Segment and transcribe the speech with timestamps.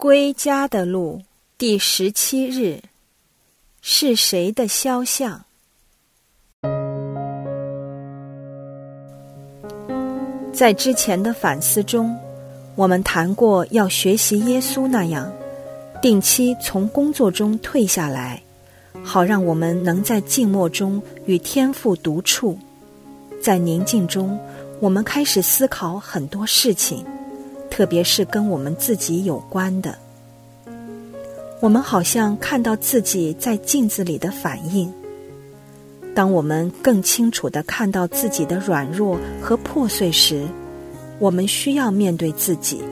[0.00, 1.20] 归家的路
[1.58, 2.80] 第十七日，
[3.82, 5.42] 是谁的肖像？
[10.54, 12.16] 在之前的反思中，
[12.76, 15.30] 我们谈过要学习耶稣那样，
[16.00, 18.42] 定期从工作中退下来，
[19.04, 22.58] 好让我们能在静默中与天父独处。
[23.42, 24.40] 在宁静中，
[24.80, 27.04] 我们开始思考很多事情，
[27.80, 29.96] 特别是跟我们自己有关的。
[31.60, 34.92] 我们好像看到自己在镜子里的反应。
[36.14, 40.46] 当我们更清楚的看到自己的软弱和破碎时，
[41.18, 42.82] 我们需要面对自己。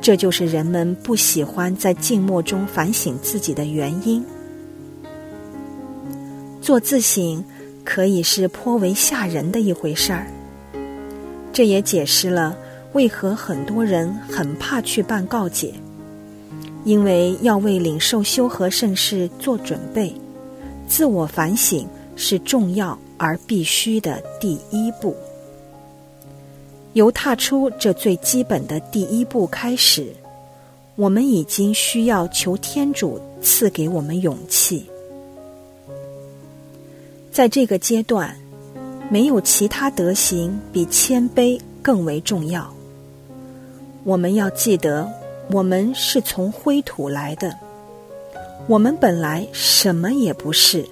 [0.00, 4.24] 这就是人们不喜欢在静默中反省自己的原因。
[6.62, 7.44] 做自省
[7.84, 10.28] 可以是颇为吓人的一回事儿。
[11.52, 12.56] 这也解释了
[12.92, 15.74] 为何很多人很怕去办告解，
[16.84, 20.14] 因为要为领受修和圣事做准备，
[20.88, 21.86] 自我反省。
[22.16, 25.16] 是重要而必须的第一步。
[26.92, 30.08] 由踏出这最基本的第一步开始，
[30.96, 34.84] 我们已经需要求天主赐给我们勇气。
[37.32, 38.36] 在这个阶段，
[39.08, 42.70] 没有其他德行比谦卑更为重要。
[44.02, 45.06] 我们要记得，
[45.50, 47.54] 我们是从灰土来的，
[48.66, 50.84] 我们本来什么也不是。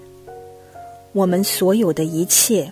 [1.13, 2.71] 我们所有的一切，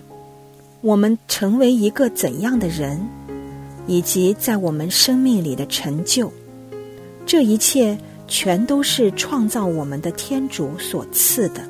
[0.81, 2.99] 我们成为一个怎样的人，
[3.87, 6.31] 以及在我们生命里的成就，
[7.25, 11.61] 这一切全都是创造我们的天主所赐的。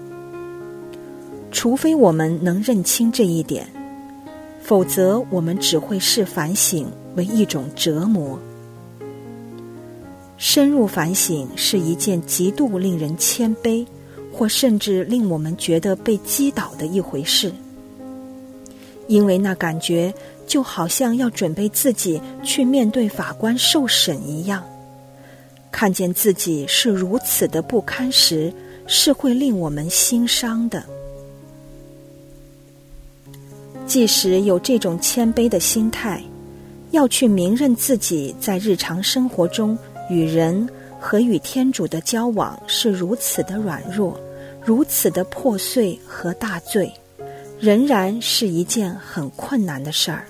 [1.52, 3.66] 除非我们能认清这一点，
[4.62, 8.38] 否则我们只会视反省为一种折磨。
[10.38, 13.86] 深入反省是一件极度令人谦卑。
[14.30, 17.52] 或甚至令我们觉得被击倒的一回事，
[19.08, 20.14] 因为那感觉
[20.46, 24.64] 就好像要准备自己去面对法官受审一样。
[25.72, 28.54] 看见自己是如此的不堪时，
[28.86, 30.84] 是会令我们心伤的。
[33.88, 36.22] 即使有这种谦卑的心态，
[36.92, 39.76] 要去明认自己在日常生活中
[40.10, 40.68] 与人
[41.00, 44.20] 和与天主的交往是如此的软弱。
[44.64, 46.92] 如此的破碎和大罪，
[47.58, 50.26] 仍然是一件很困难的事儿。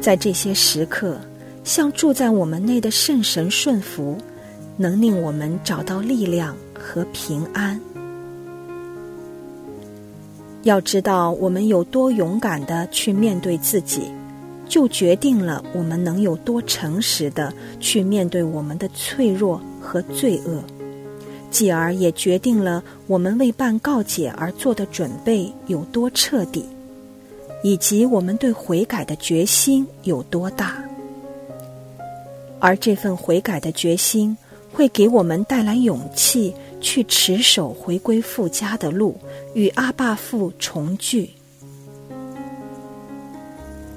[0.00, 1.18] 在这些时刻，
[1.64, 4.16] 向住在我们内的圣神顺服，
[4.76, 7.80] 能令我们找到力量和平安。
[10.62, 14.02] 要知道，我们有多勇敢的去面对自己，
[14.70, 20.62] 就决定了我们能有多诚实的去面对我们的脆弱和罪恶。
[21.50, 26.64] 继而也决定了我们为办告解而做的准备有多彻底，
[27.64, 30.80] 以及我们对悔改的决心有多大。
[32.60, 34.36] 而这份悔改的决心
[34.72, 39.16] 会给我们带来勇气，去持守回归父家的路，
[39.52, 41.30] 与阿爸父重聚。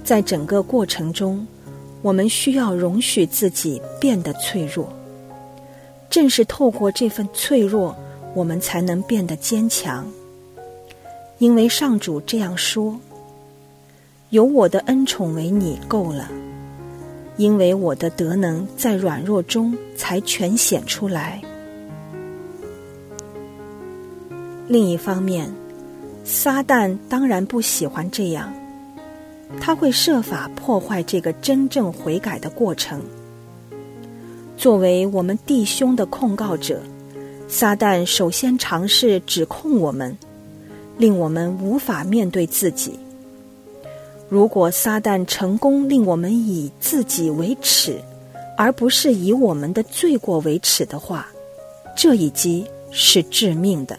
[0.03, 1.45] 在整个过程中，
[2.01, 4.91] 我们需要容许自己变得脆弱。
[6.09, 7.95] 正是透过这份脆弱，
[8.35, 10.05] 我们才能变得坚强。
[11.39, 12.99] 因为上主这样说
[14.29, 16.29] ：“有我的恩宠为你够了，
[17.37, 21.41] 因为我的德能在软弱中才全显出来。”
[24.67, 25.51] 另一方面，
[26.23, 28.53] 撒旦当然不喜欢这样，
[29.59, 33.01] 他会设法破坏这个真正悔改的过程。
[34.57, 36.81] 作为我们弟兄的控告者，
[37.47, 40.15] 撒旦首先尝试指控我们，
[40.97, 42.97] 令我们无法面对自己。
[44.29, 47.99] 如果撒旦成功令我们以自己为耻，
[48.57, 51.27] 而不是以我们的罪过为耻的话，
[51.95, 53.97] 这一击是致命的。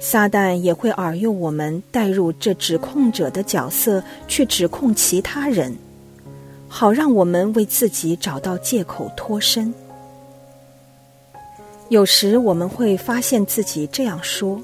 [0.00, 5.76] 撒旦也会耳诱我们带入这指控者的角色，去指控其他人。
[6.66, 9.74] 好让我们为自己找到借口脱身。
[11.88, 14.60] 有时我们会发现自己这样说：“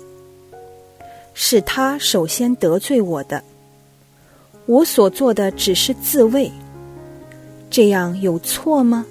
[1.34, 3.42] 是他首先得罪我的，
[4.66, 6.50] 我所做的只是自卫，
[7.68, 9.04] 这样有错吗？”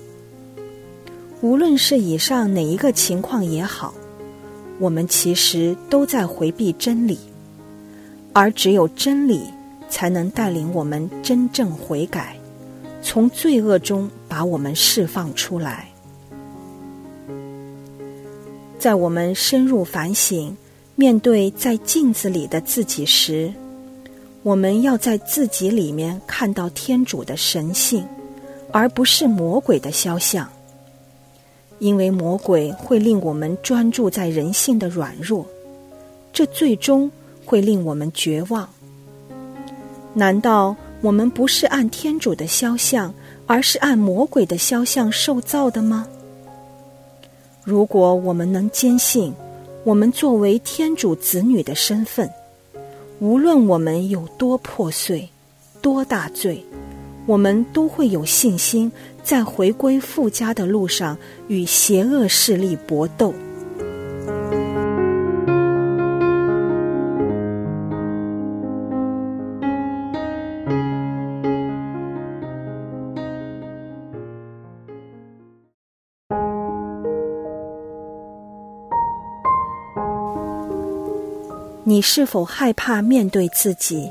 [1.42, 3.94] 无论是以上哪一个情况也好，
[4.80, 7.18] 我们其实都在回避真理，
[8.34, 9.42] 而只有真理
[9.90, 12.36] 才能带领我们真正悔改。
[13.02, 15.88] 从罪恶中把我们释放出来。
[18.80, 20.56] 在我们深入反省、
[20.96, 23.54] 面对在镜子里的自己时，
[24.44, 28.06] 我们要在自己里面看到天主的神性，
[28.72, 30.48] 而不是魔鬼的肖像。
[31.80, 35.46] 因为魔鬼会令我们专注在人性的软弱，
[36.32, 37.12] 这最终
[37.46, 38.70] 会令我们绝望。
[40.14, 43.14] 难道我们不是按天主的肖像，
[43.46, 46.08] 而是按魔鬼的肖像受造的吗？
[47.64, 49.34] 如果我们能坚信，
[49.84, 52.30] 我们作为天主子女的身份，
[53.20, 55.28] 无论我们有多破碎、
[55.82, 56.64] 多大罪，
[57.26, 58.92] 我们都会有信心。
[59.26, 61.18] 在回归富家的路上，
[61.48, 63.34] 与邪恶势力搏斗。
[81.84, 84.08] 你是否害怕面对自己，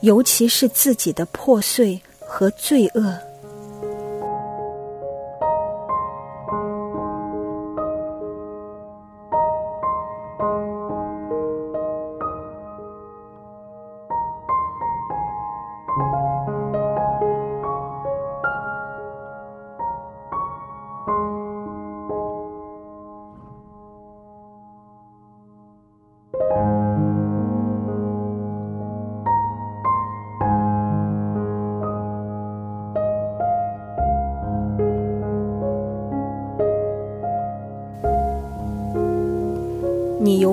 [0.00, 3.25] 尤其是自己的破碎和罪恶？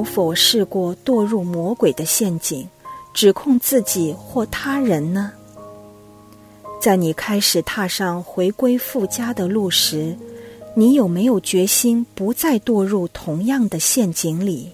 [0.03, 2.67] 否试过堕入魔鬼的陷阱，
[3.13, 5.31] 指控自己或他人呢？
[6.81, 10.17] 在你开始踏上回归富家的路时，
[10.75, 14.71] 你有没有决心不再堕入同样的陷阱里？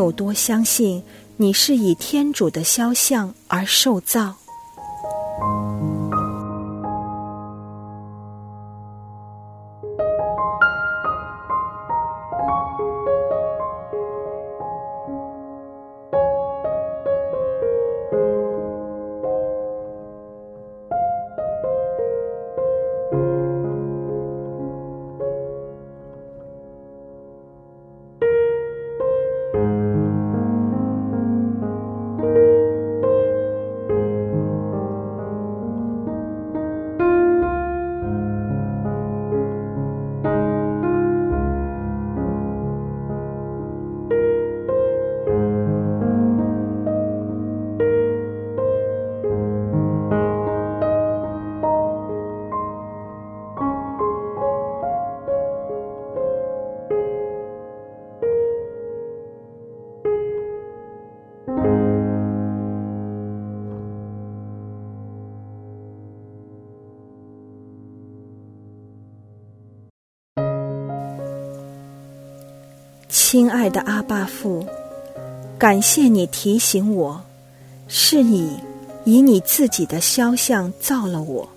[0.00, 1.02] 有多相信
[1.36, 4.34] 你是以天主的肖像而受造？
[73.30, 74.66] 亲爱的阿巴父，
[75.56, 77.22] 感谢你提醒我，
[77.86, 78.58] 是你
[79.04, 81.48] 以你自己的肖像造了我。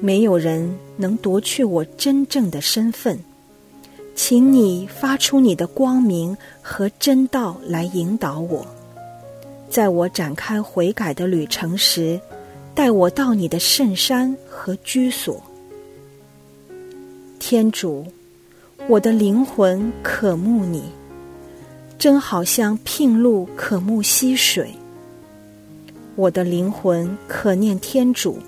[0.00, 3.18] 没有人能夺去我真正的身份，
[4.14, 8.66] 请你发出你的光明和真道来引导我，
[9.68, 12.18] 在我展开悔改的旅程时，
[12.74, 15.38] 带我到你的圣山和居所，
[17.38, 18.06] 天主。
[18.86, 20.82] 我的灵魂渴慕你，
[21.98, 24.74] 真好像聘露渴慕溪水。
[26.16, 28.38] 我的灵魂可念天主，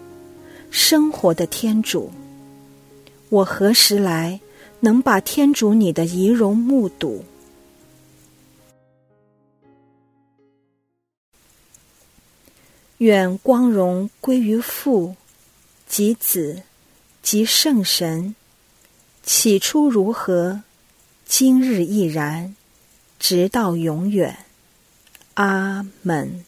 [0.71, 2.11] 生活的天主。
[3.31, 4.39] 我何时来
[4.81, 7.25] 能把天主你的仪容目睹？
[12.99, 15.17] 愿光荣归于父、
[15.87, 16.63] 及子、
[17.23, 18.35] 及圣神。
[19.27, 20.63] 起初如何，
[21.27, 22.55] 今日亦然，
[23.19, 24.39] 直到永远。
[25.35, 26.45] 阿门。